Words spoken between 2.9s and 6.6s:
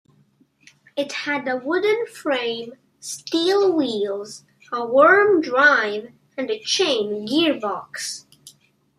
steel wheels, a worm drive and